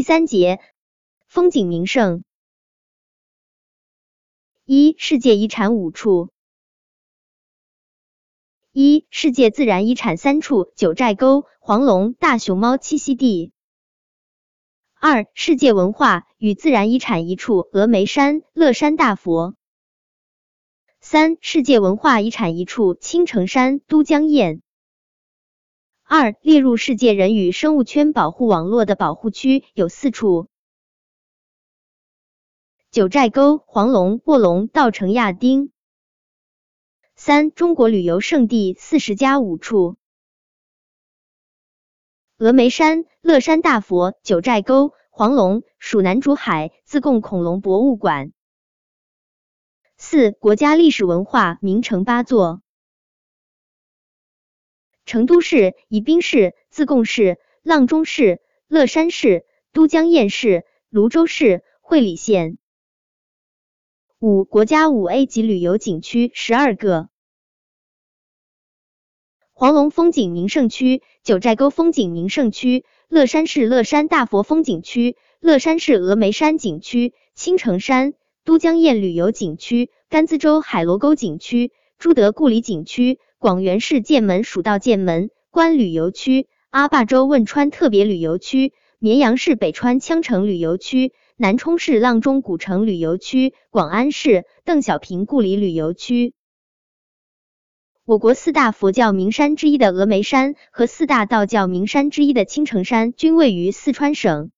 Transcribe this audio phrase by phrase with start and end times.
[0.00, 0.60] 第三节
[1.26, 2.24] 风景名胜。
[4.64, 6.30] 一、世界遗产五处。
[8.72, 13.52] 一、世界自然遗产三处：九寨沟、黄龙、大熊猫栖息地。
[14.94, 19.54] 二、世界文化与自然遗产一处：峨眉山、乐山大佛。
[21.02, 24.62] 三、世界文化遗产一处：青城山、都江堰。
[26.12, 30.48] 二、列入世界人与生物圈保护网络的保护区有四处：
[32.90, 35.70] 九寨沟、黄龙、卧龙、稻城亚丁。
[37.14, 39.98] 三、中国旅游胜地四十加五处：
[42.38, 48.32] 峨眉山、乐山大佛、九寨沟、黄龙、蜀南竹海自贡恐龙博物馆。
[49.96, 52.62] 四、国家历史文化名城八座：
[55.10, 62.58] 成都市、宜宾市、自贡市、阆中市、乐山市、都江堰市、泸州市、会理县。
[64.20, 67.08] 五、国家五 A 级旅游景区十二个：
[69.52, 78.14] 黄龙风景名胜区、九寨沟风景名胜区、乐山市乐山大佛风景区、乐山市峨眉山景区、青城山。
[78.44, 96.32] 都江堰旅游景区、甘孜州海螺沟景区、朱德故里景区、广元市剑门蜀道剑门关旅游区、阿坝州汶川特别旅游区、绵阳市北川羌城旅游区、南充市阆中古城旅游区、广安市邓小平故里旅游区。
[98.06, 104.50] 我国四大佛教名山之一的峨眉山和四大道教名山之一的青城山均位于四川省。